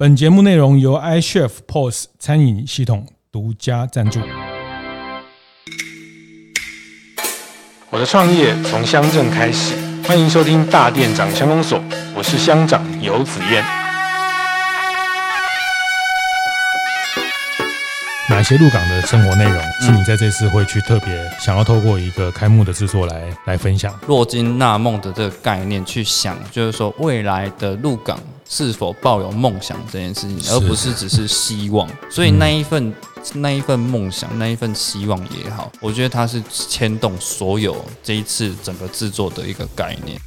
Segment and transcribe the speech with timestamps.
[0.00, 4.18] 本节目内容由 iChef POS 餐饮系统独家赞助。
[7.90, 9.74] 我的创业从乡镇开始，
[10.08, 11.78] 欢迎收听大店长乡公所，
[12.16, 13.62] 我是乡长游子燕。
[18.30, 23.94] 哪些鹿港的生活内容是你在这次会去特别想要透过一个开幕的制作来来分享？
[24.06, 28.18] 落金纳梦的这个概念去想，就是说未来的鹿港
[28.52, 31.88] 是否抱有梦想这件事情，而不是只是希望。
[32.10, 32.92] 所以那一份
[33.34, 40.20] 那一份梦想，那一份希望也好，我觉得它是牵动所有这一次整个制作的一个概念。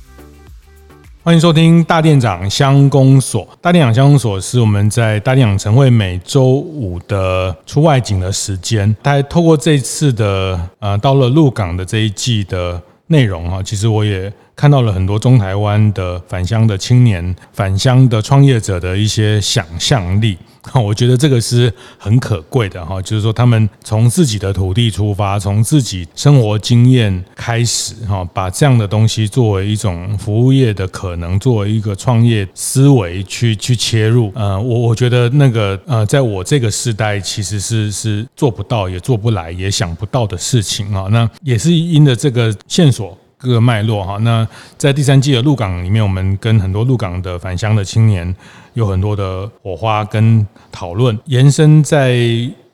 [1.22, 3.46] 欢迎收听大店长乡公所。
[3.60, 8.96] 大店长乡公所是我们在大店长晨会每周五的出外景的时间。
[9.02, 20.38] 大家透过这次的呃，到了鹿港的这一季的内容哈，其实我也看到了很多中台湾的返乡的青年、返乡的创业者的一些想象力。
[20.82, 34.32] 我觉得这个是很可贵的哈，就是说他们从自己的土地出发，从自己生活经验开始哈，把这样的东西作为一种服务业的可能，作为一个创业思维去去切入。
[34.36, 41.08] 呃，我我觉得那个呃，在我这个时代其实是是做不到，也做不来，也想不到的事情啊。
[41.12, 43.18] 那也是因着这个线索。
[43.44, 48.34] 各个脉络哈，那在第三季的鹿港里面，我们跟很多鹿港的返乡的青年
[48.74, 52.18] 有很多的火花跟讨论，延伸在。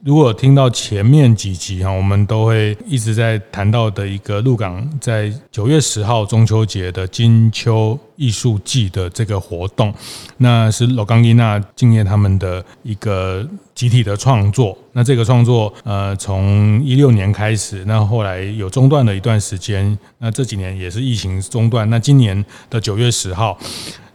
[0.01, 9.93] 如果听到前面几集哈，我们都会一直在谈到的一个鹿港在九月十号中秋节的金秋艺术季的这个活动，
[10.37, 14.77] 那是罗冈伊娜敬业他们的一个集体的创作。
[14.93, 21.89] 那这个创作呃，从一六年开始，那后来有中断了一段时间，那这几年也是疫情中断。
[21.89, 23.57] 那今年的九月十号。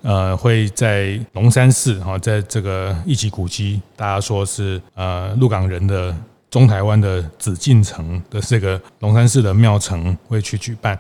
[0.04, 6.14] 呃，会在龙山寺哈，在这个一级古迹，大家说是呃鹿港人的
[6.50, 10.96] 中台湾的紫禁城的这个龙山寺的庙城会去举办。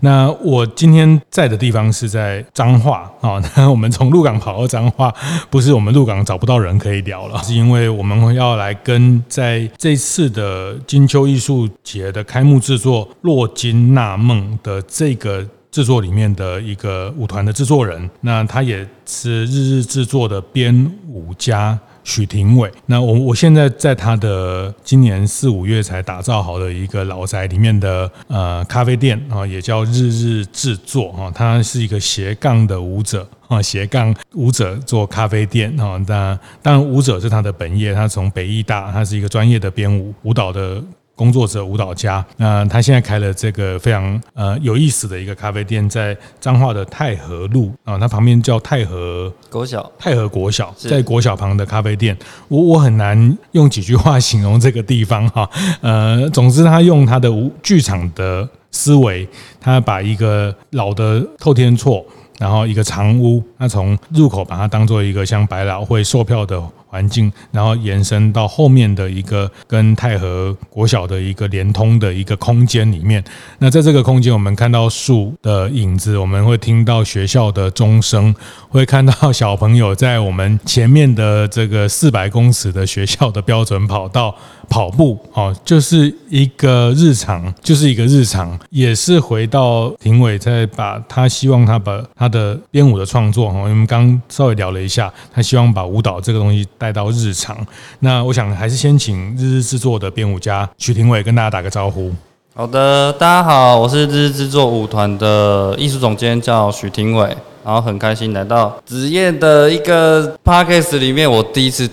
[0.00, 5.14] 那我今天在的地方是在彰化啊，那我们从鹿港跑到彰化，
[5.48, 15.46] 不是我们鹿港找不到人可以聊了，是因为我们要来跟在这次的金秋艺术节的开幕制作《落金纳梦》的这个。
[15.70, 22.70] 制作里面的一个舞团的制作人，那他也是日日制作的编舞家许廷伟。
[22.86, 31.30] 那我我现在在他的今年四五月才打造好的一个老宅里面的呃咖啡店啊，也叫日日制作啊。
[31.30, 36.02] 他是一个斜杠的舞者啊，斜杠舞者做咖啡店啊。
[36.08, 40.82] 那当然舞者是他的本业，他从北艺大，他是一个专业的编舞舞蹈的。
[41.18, 47.72] 工作者舞蹈家，那他现在开了这个非常呃有意思的一个咖啡店，在彰化的太和路。
[47.82, 59.28] 啊，它旁边叫太和国小，太和国小，在国小旁的咖啡店，我我很难用几句话形容这个地方哈，呃，总之他用他的舞剧场的思维，
[59.60, 62.04] 他把一个老的透天厝，
[62.38, 66.62] 然后一个长屋，他从入口把它当做一个像百老汇售票的。
[66.98, 73.22] 环境，然后延伸到后面的一个跟太和国小的一个连通的一个空间里面。
[73.60, 78.34] 那在这个空间，我们看到树的影子，我们会听到学校的钟声，
[78.68, 84.34] 会看到小朋友在我们前面的这个四百公尺的学校的标准跑道
[84.68, 85.16] 跑步。
[85.34, 96.66] 哦，就是一个日常，就是一个日常，也是回到评委在把他希望他把他的编舞的创作，哈，我们刚稍微聊了一下，他希望把舞蹈这个东西。
[96.76, 97.56] 带到日常，
[98.00, 102.12] 那我想还是先请日日制作的编舞家许廷伟跟大家打个招呼。
[102.54, 107.28] 好的，大家好，我是日日制作舞团的艺术总监，叫许廷伟，
[107.64, 111.88] 然后很开心来到职业的一个 podcast 里面，我第一次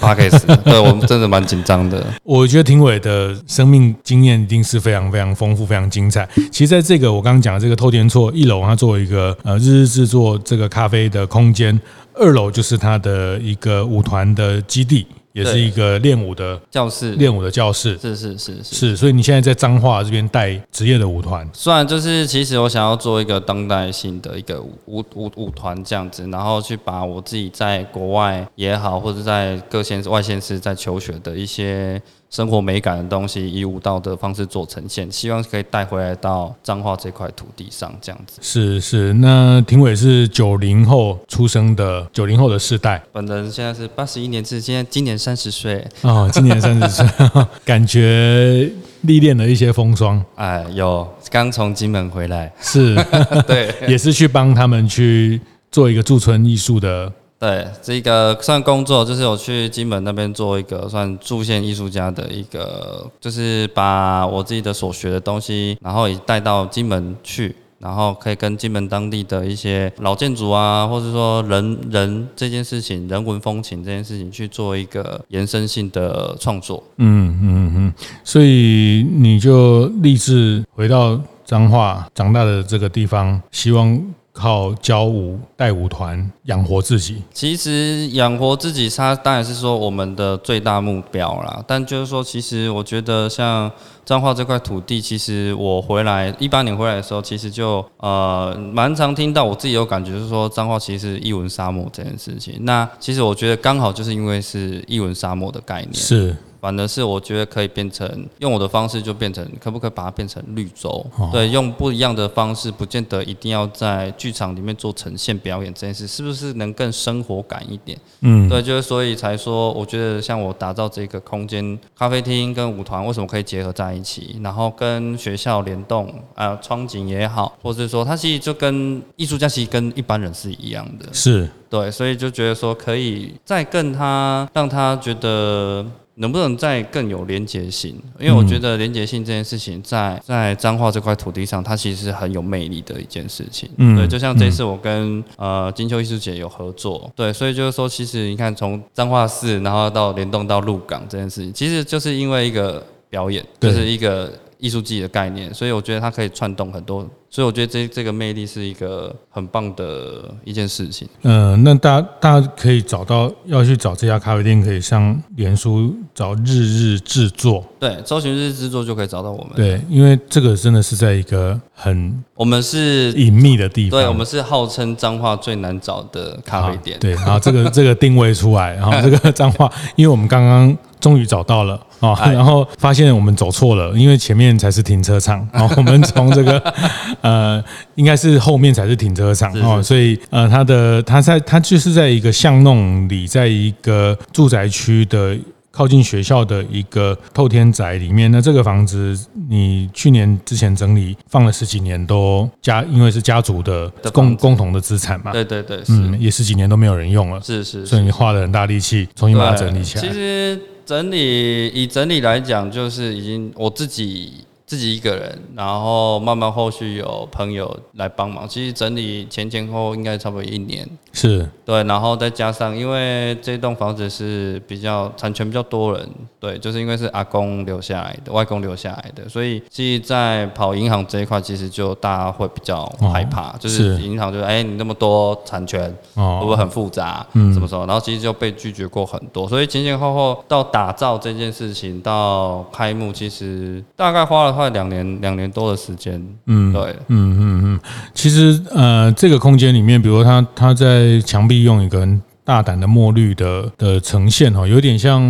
[0.00, 2.02] podcast， 对我们真的蛮紧张的。
[2.24, 6.26] 我觉得廷伟的生命经验一定是非常非常丰富、非常精彩。
[6.50, 11.78] 其实，在这个我刚刚讲的这个透天厝一楼，它作为一个呃日日制作这个咖啡的空间。
[12.14, 17.12] 二楼就是他的一个舞团的基地，也是一个练舞的教室。
[17.12, 18.96] 练舞的教室是是是是，是。
[18.96, 32.00] 所以你现在在彰化这边带职业的舞团，虽然就是其实我想要做一个当代性的一个舞舞舞团这样子，然后去把我自己在国外也好，或者在各县市外县市在求学的一些。
[32.30, 38.38] 生活美感的东西，以舞蹈的方式做呈现，希望可以带回来到彰化这块土地上，这样子。
[38.40, 43.02] 是是，那廷伟是九零后出生的，九零后的世代。
[43.10, 45.84] 本人现在是八十一年次，现在今年三十岁。
[46.02, 47.06] 哦，今年三十岁，
[47.66, 50.24] 感觉历练了一些风霜。
[50.36, 52.94] 哎，有刚从金门回来，是，
[53.48, 55.40] 对， 也是去帮他们去
[55.72, 57.12] 做一个驻村艺术的。
[57.40, 67.56] 对，这个算工作，就是我去金门那边做一个算驻线艺术家的一个，就是把我自己的所学的东西，然后也带到金门去。
[67.78, 76.84] 然后可以跟金门当地的一些老建筑啊，或者说人人这件事情、人文风情这件事情去做一个延伸性的创作。
[76.98, 83.98] 嗯嗯嗯，所以你就立志回到彰化长大的这个地方，希望。
[84.32, 91.62] 靠教舞带舞团养活自己，其实养活自己，它当然是说我们的最大目标啦。
[91.66, 93.70] 但就是说，其实我觉得像
[94.04, 102.56] 彰化这块土地，其实我回来一八年回来的时候，其实就呃蛮常听到我自己有感觉，就是说彰化其实是一文沙漠这件事情。
[102.60, 106.36] 那其实我觉得刚好就是因为是一文沙漠的概念，是。
[106.60, 111.04] 反而是我觉得可以变成用我的方式，就变成可不可以把它变成绿洲？
[111.32, 117.98] 对，用不一样的方式，不见得一定要在剧场里面做呈现表演这件事，是不是能更生活感一点？
[118.20, 135.86] 嗯，对，就是所以才说，我觉得像我打造这个空间，咖啡厅跟舞团为什么可以结合在一起，然后跟学校联动啊，窗景也好，或者说它其实就跟艺术家其实跟一般人是一样的，是对，所以就觉得说可以再更他让他觉得。
[136.16, 137.98] 能不能再更有连结性？
[138.18, 143.70] 因为我觉得连结性这件事情在，在在彰化这块土地上，它其实是很有魅力的一件事情。
[143.78, 157.08] 嗯，对，就像这次我跟呃金秋艺术节有合作，对，所以就是说，其实你看从彰化市，然后到联动到鹿港这件事情，其实就是因为一个表演，就是一个艺术季的概念，所以我觉得它可以串动很多。
[157.32, 161.08] 所以我觉得这这个魅力是一个很棒的一件事情。
[161.22, 167.64] 嗯、呃，那大家大家可以找到要去找这家咖啡店，可以上脸书找日日制作。
[167.78, 169.52] 对，搜寻日日制作就可以找到我们。
[169.54, 174.00] 对，因为这个真的是在一个很我们是隐秘的地方。
[174.00, 176.98] 对，我们是号称彰化最难找的咖啡店。
[176.98, 186.60] 对，然后这个这个定位出来，然后这个彰化，因为我们刚刚终于找到了啊，然后发现我们走错了，因为前面才是停车场，然 后我们从这个。
[187.22, 187.62] 呃，
[187.96, 195.36] 应该是后面才是停车场哦，所以呃，它的它在它就是在一个巷弄里，在一个住宅区的
[195.70, 198.30] 靠近学校的一个透天宅里面。
[198.30, 199.18] 那这个房子
[199.50, 210.02] 你去年之前整理放了十几年，都家因为是家族的共共同的资产嘛，对对对，嗯，也十几年都没有人用了，是是，所以你花了很大力气重新把它整理起来。
[210.02, 210.58] 其实
[210.90, 214.32] 整理以整理来讲，就是已经我自己。
[214.70, 218.48] 自己一个人，然后慢慢后续有朋友来帮忙。
[218.48, 226.08] 其实整理前前后后应该差不多一年，是对，然后再加上，因为这栋房子是比较产权比较多人，
[226.38, 237.26] 对，就是因为是阿公留下来的，外公留下来的，所以其实，在跑银行这一块，其实就大家会比较害怕，哦、就是银行就说，哎、欸，你那么多产权，哦，会不会很复杂？
[237.32, 237.84] 嗯，什么时候？
[237.86, 244.59] 然后其实就被拒绝过很多，所以前前后后到打造这件事情到开幕，其实大概花了。
[244.60, 246.22] 快两年，两年多的时间。
[246.46, 247.80] 嗯，对，嗯嗯嗯。
[248.12, 252.06] 其实，呃，这个空间里面，比如他他在墙壁用一个。
[252.50, 255.22] 大胆的墨绿的的呈现哈，有点像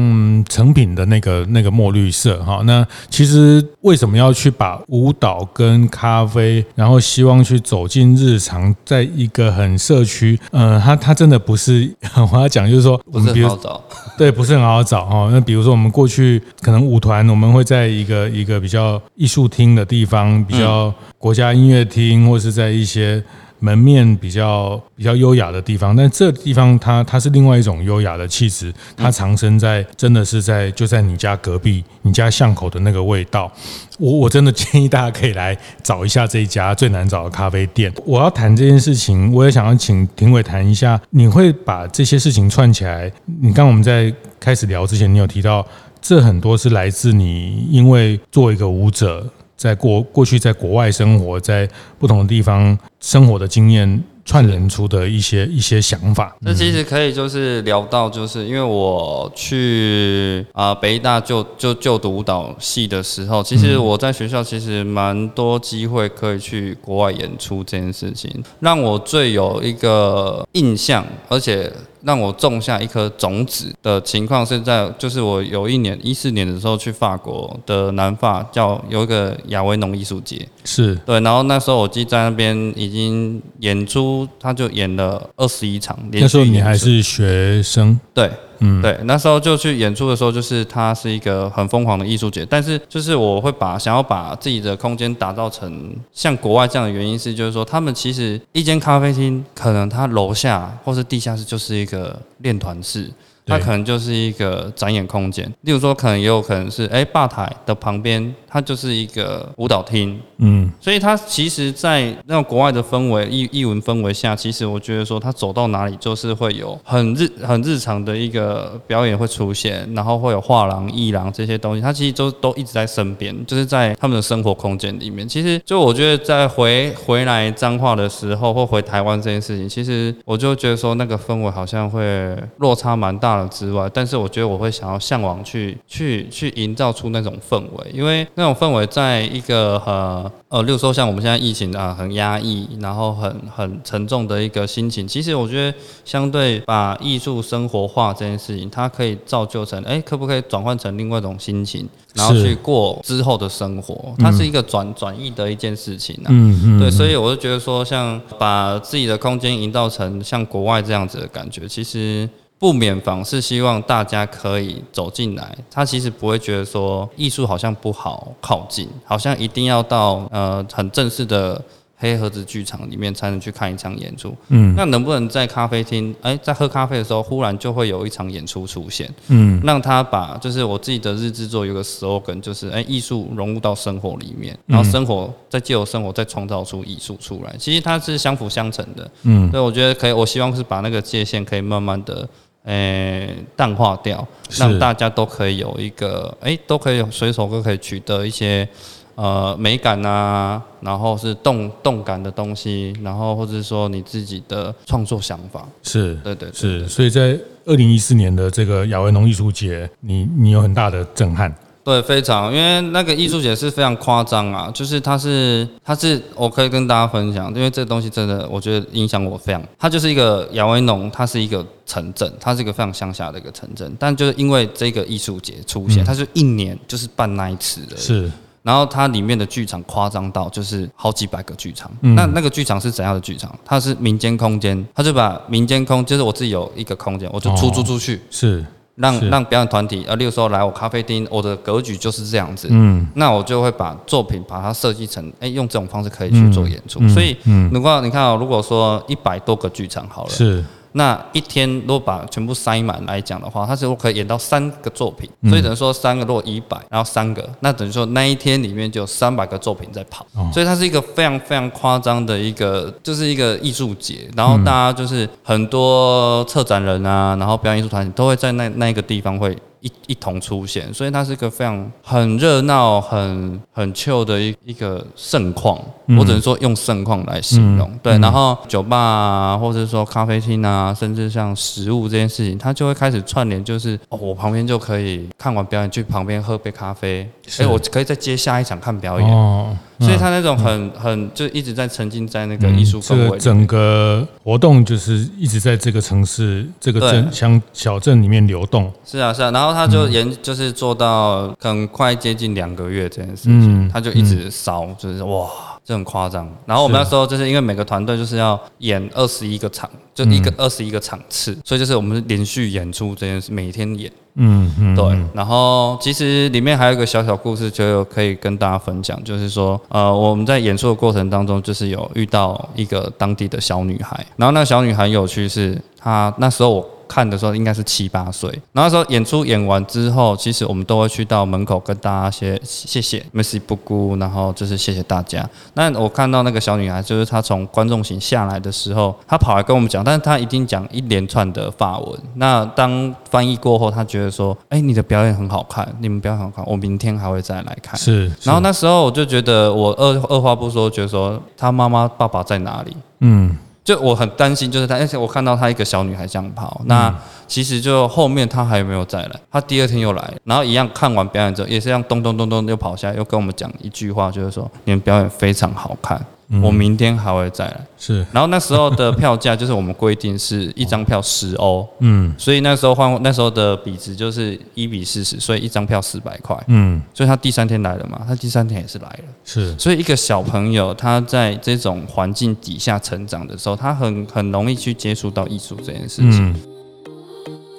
[0.48, 2.62] 成品的那个那个墨绿色哈。
[2.64, 11.94] 那其实为什么要去把舞蹈跟咖啡，然后希望去走进日常，在一个很社区，嗯，它它真的不是
[12.32, 13.84] 我要讲，就是说我们比如不是很好找，
[14.16, 15.28] 对，不是很好找哈。
[15.30, 23.22] 那比如说我们过去可能舞团，我们会在一个一个比较艺术厅的地方，比较国家音乐厅，或是在一些。
[23.60, 33.50] 门面比较比较优雅的地方，但这地方它它是另外一种优雅的气质，它藏身在真的是在就在你家隔壁、你家巷口的那个味道。
[33.98, 37.92] 我我真的建议大家可以来找一下这一家最难找的咖啡店。
[38.06, 43.12] 我要谈这件事情，我也想要请庭纬谈一下，你会把这些事情串起来。
[43.42, 45.66] 你刚我们在开始聊之前，你有提到
[46.00, 49.30] 这很多是来自你因为做一个舞者。
[49.60, 56.34] 在过过去，在国外生活，在不同的地方生活的经验串联出的一些一些想法。
[56.40, 71.70] 那其实可以就是聊到，就是因为我去啊北大就就就读舞蹈系的时候，其实我在学校其实蛮多机会可以去国外演出这件事情，让我最有一个印象，而且。
[72.02, 85.98] 让我种下一颗种子的情况是在，就是我有一年一四年的时候去法国的南法，叫有一个亚维农艺术节，是对，然后那时候我记在那边已经演出，他就演了二十一场。
[86.12, 88.30] 那时候你还是学生，对。
[88.60, 103.10] 嗯，对，那时候就去演出的时候，就是它是一个很疯狂的艺术节，但是就是我会把想要把自己的空间打造成像国外这样的原因是，就是说他们其实一间咖啡厅可能它楼下或是地下室就是一个练团室。
[103.46, 125.28] 它可能就是一个展演空间，例如说，可能也有可能是，哎，吧台的旁边，它就是一个舞蹈厅，嗯，所以它其实，在那种国外的氛围、艺艺文氛围下，其实我觉得说，它走到哪里就是会有很日、很日常的一个表演会出现，然后会有画廊、艺廊这些东西，它其实都都一直在身边，就是在他们的生活空间里面。
[125.28, 133.50] 其实，就我觉得，在回回来彰化的时候，或回台湾这件事情，其实我就觉得说，那个氛围好像会落差蛮大的。
[133.50, 145.06] 之外，但是我觉得我会想要向往去去去营造出那种氛围，因为那种氛围在一个呃呃，例如说像我们现在疫情啊，很压抑，然后很很沉重的一个心情。
[145.06, 154.14] 其实我觉得，相对把艺术生活化这件事情，它可以造就成，哎，可不可以转换成另外一种心情，然后去过之后的生活？
[154.18, 156.28] 它是一个转转移的一件事情啊。
[156.30, 156.78] 嗯嗯。
[156.80, 162.28] 对，所以我就觉得说，像把自己的空间营造成像国外这样子的感觉，其实。
[162.60, 171.58] 不免房是希望大家可以走进来，他其实不会觉得说艺术好像不好靠近，好像一定要到呃很正式的
[171.96, 174.36] 黑盒子剧场里面才能去看一场演出。
[174.48, 179.10] 嗯，那能不能在咖啡厅，哎，在喝咖啡的时候，忽然就会有一场演出出现？
[179.28, 187.56] 嗯，让他把就是我自己的日志做有个 slogan，就是哎，艺术融入到生活里面，然后生活再借由生活再创造出艺术出来。
[187.58, 189.10] 其实它是相辅相成的。
[189.22, 192.28] 嗯，所以我觉得可以，我希望是把那个界限可以慢慢的。
[192.64, 194.26] 诶、欸，淡化掉，
[194.58, 198.68] 让大家都可以有一个，诶、欸，都可以随手都可以取得一些，
[199.14, 211.54] 呃，美感啊，然后是动动感的东西，然后或者说你自己的创作想法，是对对，对，是，所以在二零一四年的这个亚维农艺术节，你你有很大的震撼。
[211.90, 219.60] 对，非常，因为那个艺术节是非常夸张啊，就是它是，它是，我可以跟大家分享，因为这个东西真的，我觉得影响我非常。
[219.76, 228.30] 它就是一个亚维农，它是一个城镇，它是一个非常乡下的一个城镇，但就是因为这个艺术节出现，它是一年就是办那一次的，是。
[228.62, 233.52] 然后它里面的剧场夸张到就是好几百个剧场，那那个剧场是怎样的剧场？
[233.64, 238.64] 它是民间空间，它就把民间空，就是我自己有一个空间，我就出租出去，是。
[239.00, 247.00] 让让表演团体，呃，例如说来我咖啡厅，我的格局就是这样子，嗯，那我就会把作品把它设计成，哎、欸，用这种方式可以去做演出。
[247.00, 250.64] 嗯、所以，嗯，如果你看啊，如果说一百多个剧场好了，是。
[250.92, 269.56] 那一天如果把全部塞满来讲的话，它是可以演到三个作品，所以等于说三个如果一百，然后三个，那等于说那一天里面就有三百个作品在跑，所以它是一个非常非常夸张的一个，就是一个艺术节，然后大家就是很多策展人啊，然后表演艺术团体都会在那那一个地方会。
[269.80, 277.88] 一一同出现，所以它是一个非常很热闹、很很 chill 的一一个盛况，嗯、我只能说用盛况来形容。
[277.90, 289.30] 嗯、对，然后酒吧啊，或者说咖啡厅啊，甚至像食物这件事情，它就会开始串联，就是哦，我旁边就可以看完表演，去旁边喝杯咖啡，哎，我可以再接下一场看表演。
[289.30, 298.90] 哦所以他那种很很就一直在沉浸在那个艺术氛围整个活动就是一直在这个城市这个镇乡小镇里面流动。
[299.04, 305.48] 是啊是啊，然后他就延就是做到可能快接近两个月这件事情，他就一直烧，就是哇，
[305.84, 306.48] 这很夸张。
[306.66, 314.10] 然后我们那时候就是因为每个团队就是要演二十一个场，就一个二十一个场次，所以就是我们是连续演出这件事，每天演。
[314.34, 315.18] 嗯嗯，对。
[315.34, 326.88] 然后其实里面还有一个小小故事，就有可以跟大家分享，就是说，呃，我们在演出的过程当中，就是有遇到一个当地的小女孩，然后那个小女孩有趣，是她那时候我。
[327.10, 335.44] 看的时候应该是七八岁，然后那时候演出演完之后，其实我们都会去到门口跟大家说谢谢，Merci beaucoup，然后就是谢谢大家。
[335.74, 342.20] 那我看到那个小女孩，就是她从观众席下来的时候，她跑来跟我们讲，但是她一定讲一连串的法文。
[342.34, 347.98] 那当翻译过后，她觉得说，哎，你的表演很好看，你们表演很好看，我明天还会再来看。
[347.98, 348.28] 是。
[348.28, 352.96] 是然后那时候我就觉得，我二二话不说，觉得说她妈妈爸爸在哪里？
[353.18, 353.56] 嗯。
[353.82, 357.12] 就我很担心，就是他，而且我看到他一个小女孩这样跑，那
[357.46, 359.30] 其实就后面他还有没有再来？
[359.50, 366.24] 他第二天又来，然后一样看完表演之后，也是这样咚咚咚咚又跑下来，又跟我们讲一句话，就是说你们表演非常好看。
[366.62, 368.26] 我明天还会再来，是。
[368.32, 379.78] 然后那时候的票价就是我们规定是一张票十欧，嗯，所以那时候换那时候的比值就是一比四十，所以一张票四百块，嗯，所以他第三天来了嘛，他第三天也是来了，是。
[379.78, 386.54] 所以一个小朋友他在这种环境底下成长的时候，他很很容易去接触到艺术这件事情。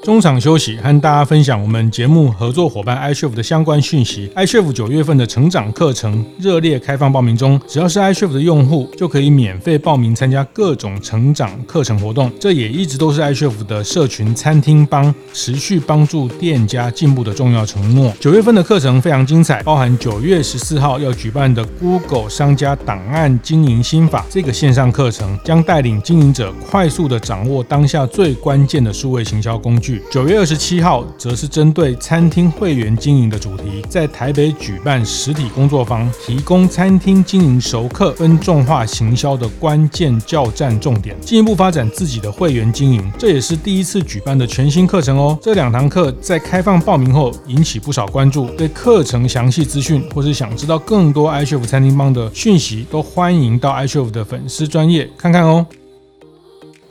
[0.04, 4.28] 中场休息，和大家分享我们节目合作伙伴 iCHEF 的相关讯息。
[4.36, 12.32] iCHEF 九月份的成长课程热烈开放报名中，只要是 iCHEF 的用户，就可以免费报名参加各种成长课程活动。
[12.40, 18.12] 这也一直都是 iCHEF 的社群餐厅帮持续帮助店家进步的重要承诺。
[18.20, 29.91] 九月份的课程非常精彩，包含九月十四号要举办的 Google 商家档案经营心法这个线上课程，将带领经营者快速的掌握当下最关键的数位行销工具。
[30.12, 43.12] 九月二十七号，则是针对餐厅会员经营的主题，在台北举办实体工作坊，提供餐厅经营熟客分众化行销的关键教战重点，进一步发展自己的会员经营。
[43.18, 45.38] 这也是第一次举办的全新课程哦。
[45.42, 48.46] 这两堂课在开放报名后引起不少关注。
[48.58, 55.66] 对课程详细资讯，或是想知道更多 iCHEF 餐厅帮的讯息，都欢迎到 iCHEF 的粉丝专业看看哦。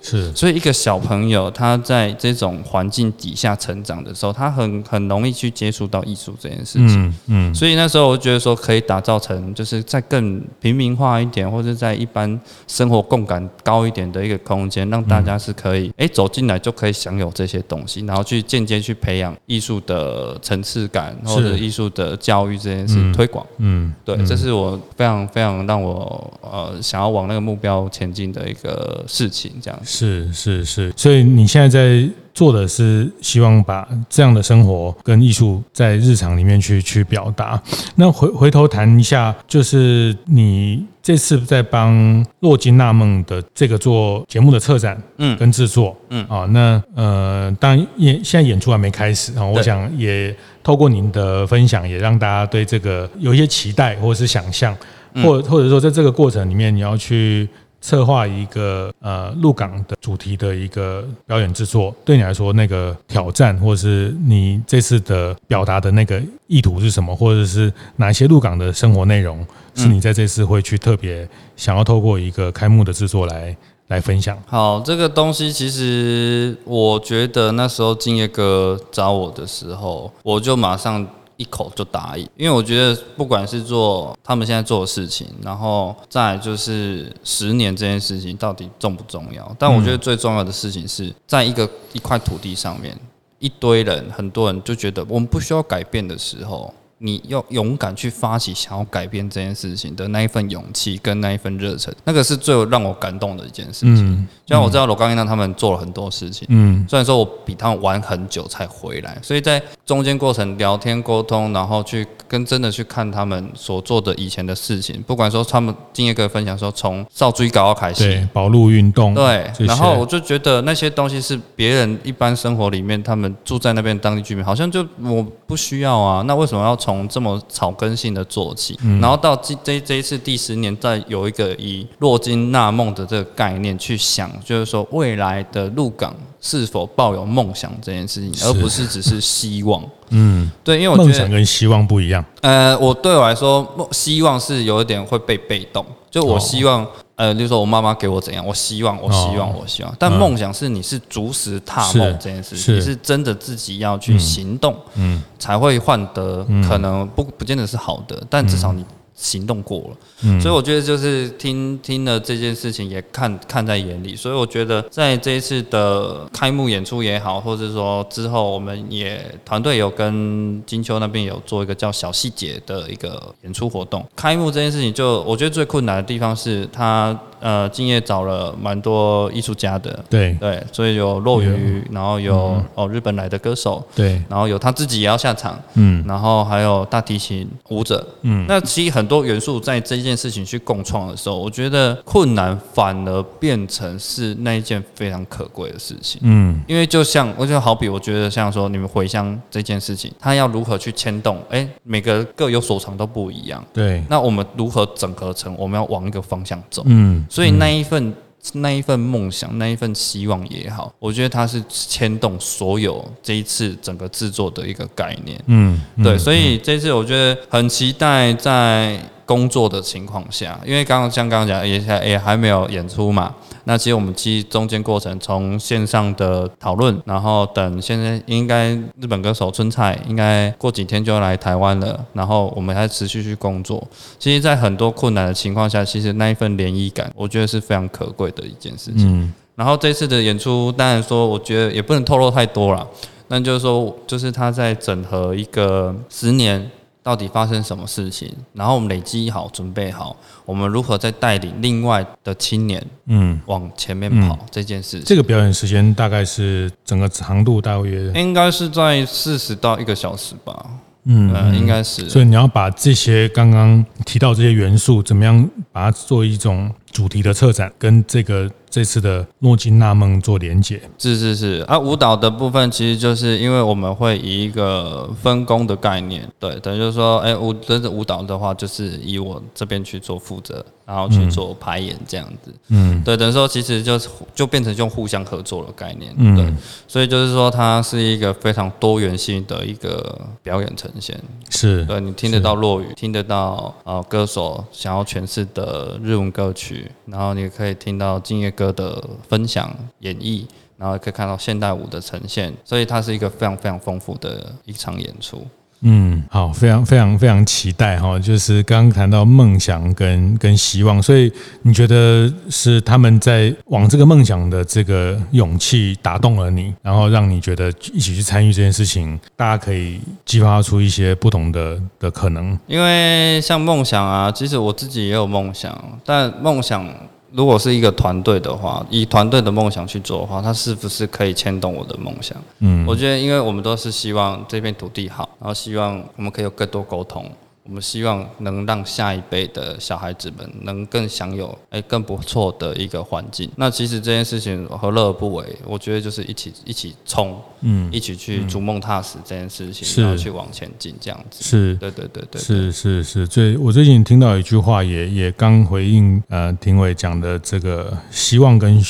[0.03, 7.07] 是，所以一个小朋友他在这种环境底下成长的时候，他很很容易去接触到艺术这件事情。
[7.07, 23.47] 嗯，嗯，所以那时候我觉得说可以打造成就是在更平民化一点，或者在一般生活共感高一点的一个空间，让大家是可以哎、嗯欸、走进来就可以享有这些东西，然后去间接去培养艺术的层次感或者艺术的教育这件事推广。
[23.59, 29.90] 嗯，对，这是我非常非常让我呃想要往那个目标前进的一个事情，这样子。
[29.91, 37.61] 是是是，所以你现在在做的是希望把这样的生活跟艺术在日常里面去去表达。
[37.97, 41.93] 那回回头谈一下，就是你这次在帮
[42.39, 54.75] 《洛金纳梦》的这个做节目的策展，嗯，跟制作，嗯啊，那呃，当然演现在演出还没开始啊，我想也透过您的分享，也让大家对这个有一些期待或者是想象，
[55.17, 57.49] 或或者说在这个过程里面，你要去。
[57.81, 73.57] 策划一个呃鹿港的主题的一个表演制作，对你来说那个挑战，或者是你这次的表达的那个意图是什么，或者是哪些鹿港的生活内容是你在这次会去特别想要透过一个开幕的制作来
[73.89, 74.37] 来分享？
[74.47, 81.07] 好，这个东西其实我觉得那时候敬业哥找我的时候，我就马上。
[81.41, 89.57] 一口就答应，因为我觉得不管是做他们现在做的事情，然后再就是十年这件事情到底重不重要？
[89.59, 92.95] 但我觉得最重要的事情是在一个一块土地上面，
[93.39, 96.75] 一堆人，很多人就觉得我们不需要改变的时候。
[97.03, 104.13] 你要勇敢去发起想要改变这件事情的那一份勇气跟那一份热忱，那个是最让我感动的一件事情。
[104.13, 139.83] 嗯，就像我知道罗刚让他们做了很多事情，嗯，虽然说我比他们晚很久才回来，所以在中间过程聊天沟通，然后去跟真的去看他们所做的以前的事情，不管说他们敬业哥分享说从少追高开始，对，保路运动，对，然后我就觉得那些东西是别人一般生活里面他们住在那边当地居民，好像就我不需要啊，那为什么要从从这么草根性的做起，然后到这这这一次第十年，再有一个以落金纳梦的这个概念去想，就是说未来的鹿港是否抱有梦想这件事情，而不是只是希望。
[140.09, 142.25] 嗯，对，因为我觉得梦想跟希望不一样。
[142.41, 146.87] 呃，我对我来说，梦希望是有一点会被被动，就我希望。
[147.17, 149.95] 呃，就是说我妈妈给我怎样，我希望，我希望，我希望。
[149.99, 158.83] 但梦想是你是逐时踏梦这件事情，你是真的自己要去行动，嗯，才会换得可能不不见得是好的，但至少你。
[159.21, 164.17] 行动过了，嗯，所以我觉得就是听听了这件事情，也看看在眼里。
[164.17, 174.05] 所以我觉得在这一次的开幕演出也好，或者说之后，我们也团队有跟金秋那边有做一个叫小细节的一个演出活动。
[174.17, 177.19] 开幕这件事情，就我觉得最困难的地方是他。
[177.41, 180.31] 呃，敬业找了蛮多艺术家的，对。
[180.41, 207.25] 对，所以有落雨，然后有、嗯、哦日本来的歌手，对，然后有他自己也要下场，嗯，然后还有大提琴舞者，嗯，那其实很多元素在这件事情去共创的时候，我觉得困难反而变成是那一件非常可贵的事情，嗯，因为就像我就好比我觉得像说你们回乡这件事情，他要如何去牵动，哎，每个各有所长都不一样，对，那我们如何整合成我们要往一个方向走，嗯。
[207.31, 208.15] 所以那一份、嗯、
[208.55, 215.41] 那一份梦想，那一份希望也好，我觉得它是牵动所有这一次整个制作的一个概念。
[215.47, 223.33] 嗯，对，所以这次我觉得很期待在工作的情况下，因为刚刚像刚刚讲，也也还没有演出嘛。
[223.63, 233.87] 那其实我们其实中间过程，从线上的讨论，然后等现在应该日本歌手春菜应该过几天就要来台湾了，然后我们还持续去工作。
[234.19, 239.07] 其实，在很多困难的情况下，其实那一份涟漪感，我觉得是非常可贵的一件事情。
[239.07, 242.85] 嗯然后这次的演出，当然说我觉得也不能透露太多了，
[243.29, 246.69] 那就是说，就是他在整合一个十年。
[247.11, 248.33] 到底发生什么事情？
[248.53, 255.03] 然后我们累积好，准备好，我们如何再带领另外的青年，嗯，往前面跑这件事情。
[255.05, 260.65] 这个表演时间大概是整个长度大约应该是在四十到一个小时吧。
[261.07, 262.09] 嗯，嗯，应该是。
[262.09, 268.49] 所以你要把这些刚刚提到这些元素，怎么样把它做一种主题的策展，跟这个。
[268.71, 271.65] 这次的诺金纳梦做连接，是是是。
[271.67, 286.53] 啊，舞蹈的部分其实就是因为我们会以一个分工的概念，对，等于就是说，哎，舞这是舞蹈的话，就是以我这边去做负责，然后去做排演这样子，嗯，对，等于说其实就是就变成用互相合作的概念，嗯，对，
[286.87, 291.85] 所以就是说它是一个非常多元性的一个表演呈现，是。
[291.87, 298.51] 对，你听得到落语，听得到呃歌手想要诠释的日文歌曲，然后你可以听到敬业。
[298.51, 300.45] 歌的分享演绎，
[300.77, 305.47] 然后可以看到现代舞的呈现，所以它是一个非常非常丰富的一场演出。
[305.83, 322.59] 嗯，好，非常非常非常期待哈，就是刚刚谈到梦想跟跟希望，所以你觉得是他们在往这个梦想的这个勇气打动了你，然后让你觉得一起去参与这件事情，大家可以激发出一些不同的的可能。
[322.67, 326.87] 因为像梦想啊，其实我自己也有梦想，但梦想。
[327.33, 332.37] 如果是一个团队的话，以团队的梦想去做的话，它是不是可以牵动我的梦想？
[332.59, 337.25] 嗯，我觉得，因为我们都是希望这片土地好，然后希望我们可以有更多沟通。
[337.65, 343.51] 我们希望能让下一辈的小孩子们能更享有诶更不错的一个环境。
[343.57, 345.45] 那其实这件事情何乐而不为？
[345.65, 351.45] 我觉得就是一起一起冲，嗯，一起去逐梦踏实这件事情，然后去往前进这样子。
[351.45, 353.29] 是，对对对对，是是是。
[353.29, 358.83] 最我最近听到一句话也，也也刚回应呃庭伟讲的这个希望跟。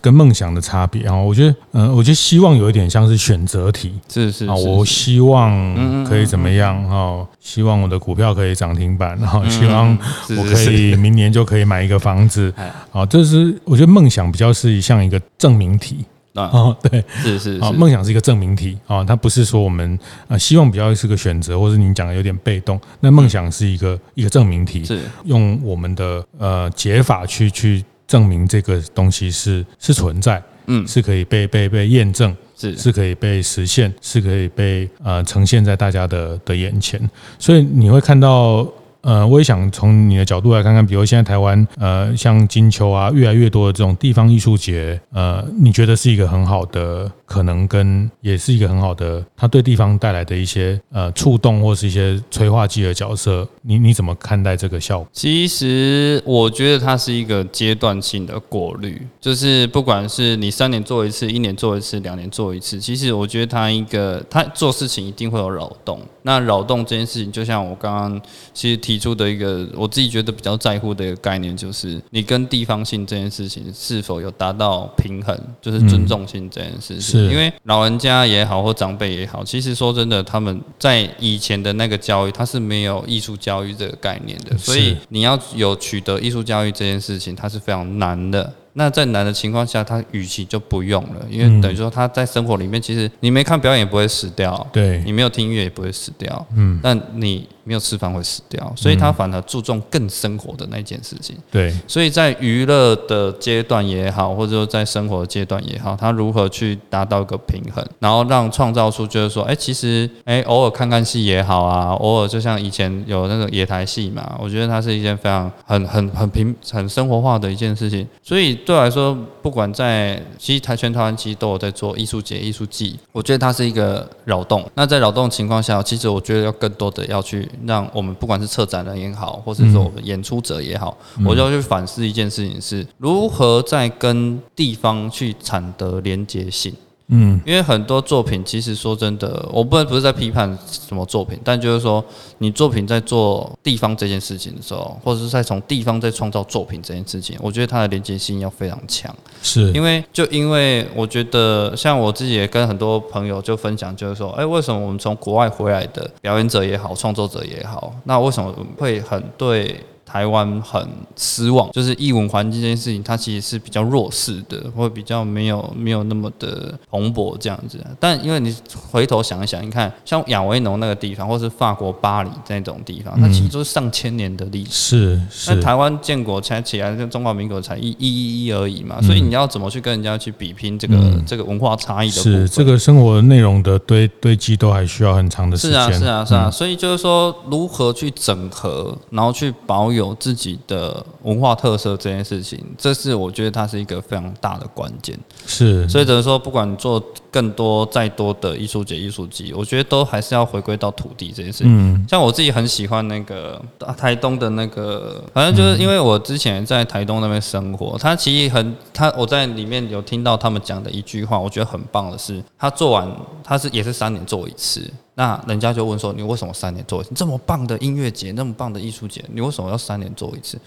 [0.00, 7.26] 跟梦想的差别啊，我觉得，嗯，我觉得希望有一点像是选择题，是是啊，我希望可以怎么样哈？
[7.38, 9.96] 希望我的股票可以涨停板，然后希望
[10.38, 12.52] 我可以明年就可以买一个房子，
[12.92, 25.00] 啊，这是我觉得梦想比较是像一个证明题啊， 对，是是啊，梦想是一个证明题啊，它不是说我们啊希望比较是个选择，或者您讲的有点被动，那梦想是一个一个证明题，是。
[25.24, 27.84] 用我们的呃解法去去。
[28.10, 37.00] 证明这个东西是是存在，嗯，是可以被被被验证，是是可以被实现，是可以被呃呈现在大家的的眼前，
[37.38, 38.66] 所以你会看到。
[39.02, 55.08] 呃，我也想从你的角度来看看，比如现在台湾，呃，像金秋啊，越来越多的这种地方艺术节，呃，你觉得是一个很好的可能，跟也是一个很好的，它对地方带来的一些呃触动，或是一些催化剂的角色，你你怎么看待这个效果？
[55.12, 66.00] 其实我觉得它是一个阶段性的过滤，就是不管是你三年做一次，一年做一次，两年做一次，其实我觉得它一个，它做事情一定会有扰动。
[66.22, 77.30] 那扰动这件事情，就像我刚刚其实提出的一个我自己觉得比较在乎的一个概念，就是你跟地方性这件事情是否有达到平衡，就是尊重性这件事情。
[77.30, 88.52] 因为老人家也好或长辈也好，其实说真的，他们在以前的那个教育，他是没有艺术教育这个概念的，所以你要有取得艺术教育这件事情，它是非常难的。
[88.74, 97.48] 那在难的情况下，他与其就不用了，因为等于说他在生活里面，其实你没看表演也不会死掉，对，你没有听音乐也不会死掉，嗯，但你。
[97.62, 101.36] 没有吃饭会死掉，所以他反而注重更生活的那件事情。
[101.52, 118.04] 对，所以在娱乐的阶段也好，或者说在生活的阶段也好，他如何去达到一个平衡，然后让创造出就是说，哎，其实哎，偶尔看看戏也好啊，偶尔就像以前有那个野台戏嘛，我觉得它是一件非常很很很平很生活化的一件事情。
[118.20, 124.68] 所以对我来说，不管在其实台全台湾其实都有在做艺术节、艺术季，我觉得它是一个扰动。
[124.74, 127.48] 那在扰动的情况下，其实我觉得要更多的要去。
[127.66, 136.74] 让我们不管是策展人也好，或是说我们演出者也好，嗯、我就要去反思一件事情：是如何在跟地方去产得连接性。
[137.10, 142.04] 嗯，因为很多作品，其实说真的，我不能不是在批判什么作品，但就是说，
[142.38, 149.14] 你作品在做地方这件事情的时候，或者是在从地方在创造作品这件事情，我觉得它的连接性要非常强。
[149.42, 159.80] 是因为就因为我觉得，像我自己也跟很多朋友就分享，就是说，哎，为什么我们从国外回来的表演者也好，创作者也好，那为什么会很对？
[160.10, 160.84] 台湾很
[161.16, 167.78] 失望，就是译文环境这件事情，它其实是比较弱势的，或比较没有没有那么的蓬勃这样子。
[168.00, 168.52] 但因为你
[168.90, 174.70] 回头想一想，你看像亚维农那个地方，或是法国巴黎那种地方，它其实都是上千年的历史。
[174.70, 175.54] 是是。
[175.54, 182.32] 那台湾建国才起来，跟中华民国才一一一一而已嘛，所以你要怎么去跟人家去比拼这个、嗯、这个文化差异的部分？
[182.32, 185.72] 是这个生活内容的堆堆积都还需要很长的时间。
[185.72, 195.18] 是啊是啊是啊，所以就是说如何去整合，然后去保有自己的文化特色这件事情，这是我觉得它是一个非常大的关键。
[195.46, 201.68] 是，所以只能说，不管做更多再多的艺术节、艺术季，我觉得都还是要回归到土地这件事情。
[201.68, 203.60] 嗯，像我自己很喜欢那个
[203.96, 213.08] 台东的那个，反正就是因为我之前在台东那边生活，他其实很他我在里面有听到他们讲的一句话，我觉得很棒的是，他做完
[213.44, 214.90] 他是也是三年做一次。
[215.14, 217.10] 那人家就问说：“你为什么三年做一次？
[217.14, 220.58] 这么棒的音乐节，那么棒的艺术节，你为什么要三年做一次？”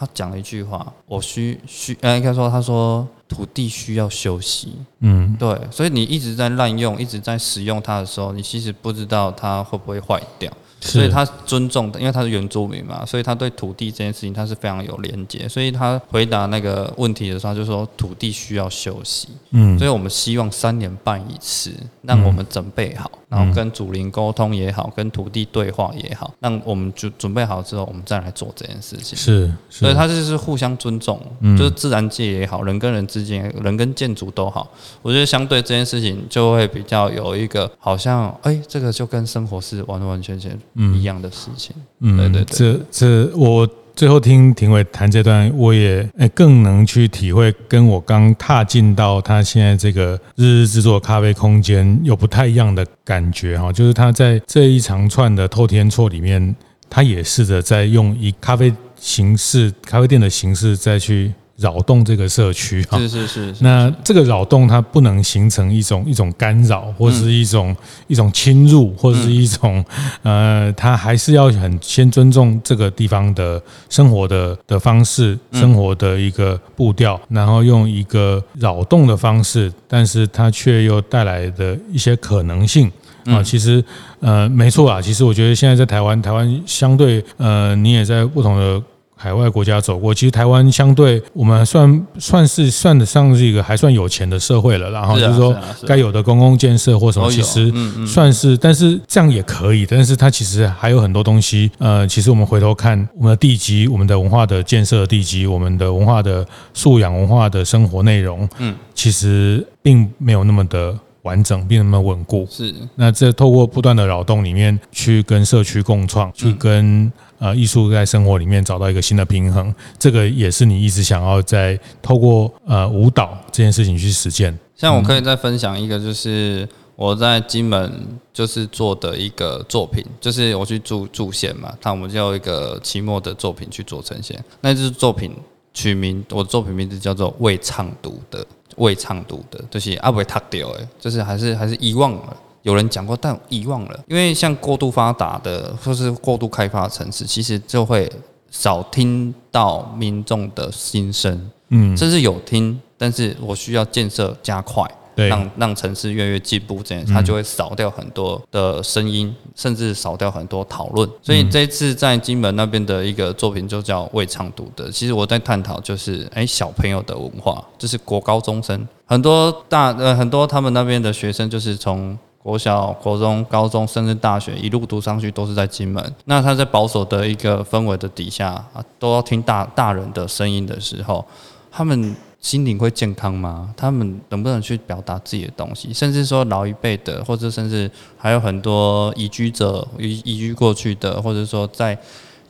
[0.00, 1.94] 他讲了一句话：“我需需……
[2.00, 10.50] 呃，应该说，他说土地需要休息。”嗯，对，所以你一直在滥用，一直在使用它的时候，你其实不知道它会不会坏掉。
[10.80, 15.48] 所以他尊重的，因为他是原住民嘛，所以他对土地这件事情他是非常有连结。
[15.48, 19.28] 所以他回答那个问题的时候，就说土地需要休息。
[19.50, 29.18] 嗯，所以我们希望三年半一次，让我们准备好，然后跟祖灵沟通也好，跟土地对话也好，让我们就准备好之后，我们再来做这件事情。
[29.18, 31.20] 是，是所以他就是互相尊重，
[31.58, 34.70] 就是自然界也好，人跟人之间，人跟建筑都好。
[35.02, 40.58] 我觉得相对这件事情就会比较有一个，好像哎、欸，这个就跟生活是完完全全。
[40.74, 41.74] 嗯，一样的事情。
[42.00, 53.72] 嗯，对对对，这这我最后听庭伟谈这段，我也诶更能去体会，跟我刚踏进到他现在这个日日制作咖啡空间有不太一样的感觉哈。
[53.72, 56.54] 就是他在这一长串的透天错里面，
[56.88, 61.32] 他也试着在用以咖啡形式、咖啡店的形式再去。
[61.60, 63.54] 扰动这个社区哈，是是是。
[63.60, 69.84] 那这个扰动它不能形成一种一种干扰，或是一种一种侵入，或是一种
[70.22, 82.90] 呃，它还是要很先尊重这个地方的生活的的方式，生活的一个步调，然后用一个扰动的方式，但是它却又带来的一些可能性
[83.26, 83.42] 啊。
[83.42, 83.84] 其实
[84.20, 85.00] 呃，没错啊。
[85.02, 88.82] 其实我觉得现在在台湾，台湾相对呃，你也在不同的。
[89.22, 94.90] 海外国家走过，其实台湾相对我们算算是算得上是一个还算有钱的社会了。
[94.90, 95.54] 然后就是说，
[95.86, 97.70] 该有的公共建设或什么，其实
[98.06, 99.84] 算是，但是这样也可以。
[99.84, 101.70] 但是它其实还有很多东西。
[101.76, 112.46] 呃，其实我们回头看我们的地基，我们的文化的建设地基，我们的文化的素养、文化的生活内容，嗯，其实并没有那么的完整，并那么稳固。
[112.50, 112.74] 是。
[112.96, 117.12] 那这透过不断的扰动里面，去跟社区共创，去跟。
[117.40, 124.54] 呃，艺术在生活里面找到一个新的平衡，这个也是你一直想要在透过呃舞蹈这件事情去实践。
[124.76, 127.90] 像我可以再分享一个，就是我在金门
[128.30, 134.38] 就是做的一个作品，就是我去驻驻县嘛，那我们就有一个期末的作品去做呈现。
[134.60, 135.34] 那支作品
[135.72, 138.44] 取名，我的作品名字叫做《未唱读的
[138.76, 142.36] 未唱读的》，就是阿未读掉诶，就是还是还是遗忘了。
[142.62, 144.04] 有人讲过，但遗忘了。
[144.06, 148.10] 因为像过度发达的或是过度开发的城市，其实就会
[148.50, 151.50] 少听到民众的心声。
[151.68, 154.94] 嗯，甚至有听，但是我需要建设加快，对，
[155.28, 161.08] 让让城市越来越进步，这样它就会少掉很多的声音，甚至少掉很多讨论。
[161.22, 172.18] 所以这一次在金门那边的一个作品就叫《未唱读的》，其实我在探讨就是，哎，小朋友的文化，就是国高中生，很多大呃很多他们那边的学生就是从。
[172.42, 176.02] 国小、国中、高中，甚至大学，一路读上去都是在金门。
[176.24, 181.22] 那他在保守的一个氛围的底下啊，都要听大大人的声音的时候，
[181.70, 183.72] 他们心灵会健康吗？
[183.76, 185.92] 他们能不能去表达自己的东西？
[185.92, 191.98] 甚至说老一辈的，或者甚至还有很多移居者移移居过去的，或者说在。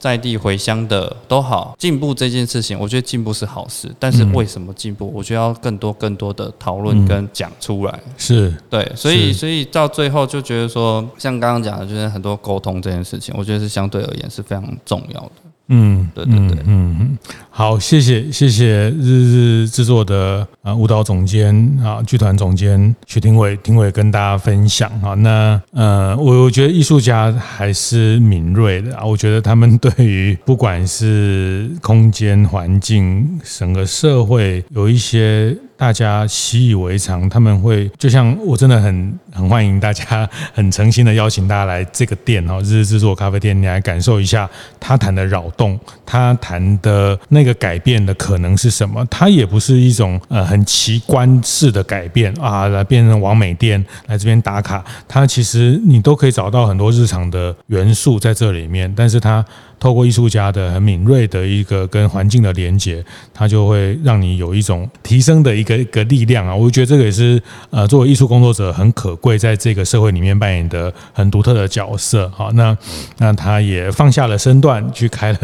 [0.01, 3.95] 在地回乡的都好，进步这件事情，我觉得进步是好事。
[3.99, 5.13] 但是为什么进步？
[5.15, 8.01] 我觉得要更多更多的讨论跟讲出来。
[8.17, 15.33] 是对，所以所以到最后就觉得说，像刚刚讲的，就是很多沟通这件事情，我觉得是相对而言是非常重要的。
[15.71, 35.57] 嗯，对对对，嗯嗯，好，谢谢谢谢日日制作的啊舞蹈总监啊剧团总监许庭纬，庭伟跟大家分享啊，那呃我我觉得艺术家还是敏锐的啊，我觉得他们对于不管是空间环境，整个社会有一些。
[35.81, 49.07] 大家习以为常，他们会就像我真的很很欢迎大家，很诚心的邀请大家来这个店哦，日日制作咖啡店，你来感受一下他谈的扰动，他谈的那个改变的可能是什么？
[49.11, 59.45] 它也不是一种呃很奇观式的改变啊，来变成网美店来这边打卡，它其实你都可以找到很多日常的元素在这里面，但是它。
[59.81, 66.55] 透过艺术家的很敏锐的一个跟环境的连接，它就会让你有一种提升的一个一个力量啊！
[66.55, 72.29] 我觉得这个也是呃，作为艺术工作者很可贵，在这个社会里面扮演的很独特的角色。
[72.31, 72.77] 好，那
[73.19, 75.39] 那他也放下了身段，去开了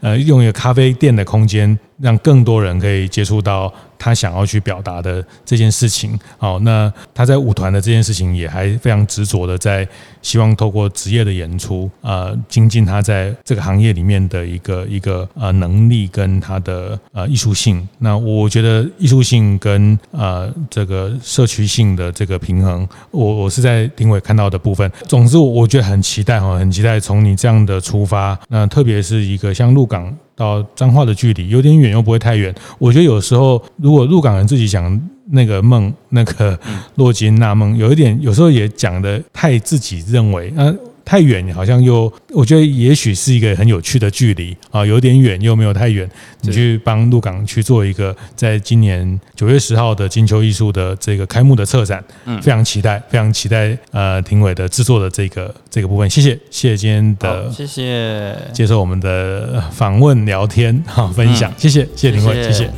[0.00, 3.72] 呃，用一个咖啡店的空间，让更多人可以接触到。
[4.00, 9.86] 他想要去表达的这件事情，好，那他在舞团的这件事情也还非常执着的在
[10.22, 17.86] 希望透过职业的演出，呃，精进他在这个行业里面的一个一个呃能力跟他的呃艺术性。
[17.98, 24.90] 那我觉得艺术性跟呃这个社区性的这个平衡，我我是在庭暐看到的部分。
[25.06, 30.16] 总之，我我觉得很期待哈，很期待从你这样的出发，那特别是一个像鹿港。
[30.40, 32.54] 到彰化的距离有点远，又不会太远。
[32.78, 34.98] 我觉得有时候，如果入港人自己讲
[35.32, 36.58] 那个梦，那个
[36.94, 40.74] 洛金纳梦，有一点，有时候也讲的太自己认为，那。
[41.10, 46.08] 太远，好像又我觉得也许是一个很有趣的距离啊，有点远又没有太远。
[46.42, 56.08] 你去帮鹿港去做一个，在今年九月十号的金秋艺术的这个开幕的策展，嗯，非常期待，非常期待呃庭伟的制作的这个这个部分。
[56.08, 62.70] 谢谢，谢谢今天的，谢谢接受我们的访问聊天哈分享，谢谢谢谢庭伟，谢谢。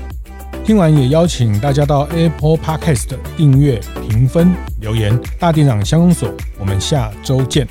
[0.64, 5.20] 听完也邀请大家到 Apple Podcast 订阅、评分、留言。
[5.38, 7.68] 大店长相公所，我们下周见。